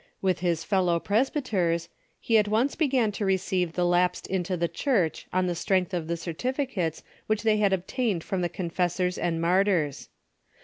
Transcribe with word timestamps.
With 0.19 0.39
his 0.39 0.63
fellow 0.63 0.99
presbyters, 0.99 1.87
he 2.19 2.39
at 2.39 2.47
once 2.47 2.73
began 2.73 3.11
to 3.11 3.23
receive 3.23 3.73
the 3.73 3.85
lapsed 3.85 4.25
into 4.25 4.57
the 4.57 4.67
Church 4.67 5.27
on 5.31 5.45
the 5.45 5.53
strength 5.53 5.93
of 5.93 6.07
the 6.07 6.17
certificates 6.17 7.03
which 7.27 7.43
they 7.43 7.61
obtained 7.61 8.23
from 8.23 8.41
the 8.41 8.49
con 8.49 8.71
fessors 8.71 9.21
and 9.21 9.39
martyrs. 9.39 10.09